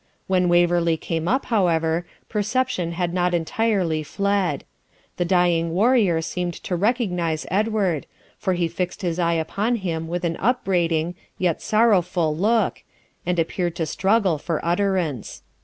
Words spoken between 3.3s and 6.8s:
entirely fled. The dying warrior seemed to